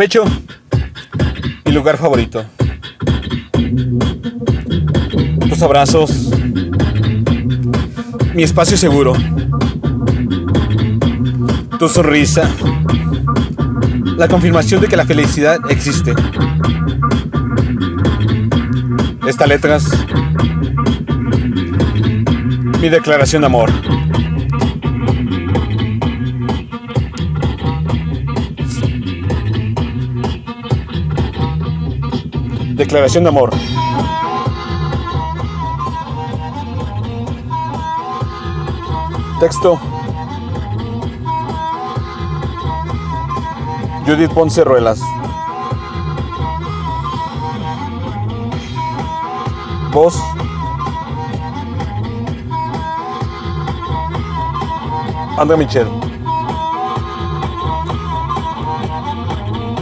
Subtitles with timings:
[0.00, 0.24] pecho,
[1.66, 2.42] mi lugar favorito.
[5.46, 6.30] Tus abrazos,
[8.32, 9.12] mi espacio seguro.
[11.78, 12.48] Tu sonrisa,
[14.16, 16.14] la confirmación de que la felicidad existe.
[19.26, 19.84] Estas letras,
[22.80, 23.99] mi declaración de amor.
[32.80, 33.50] Declaración de amor.
[39.38, 39.78] Texto.
[44.06, 45.02] Judith Ponce Ruelas.
[49.92, 50.18] Voz.
[55.36, 56.09] André Michel.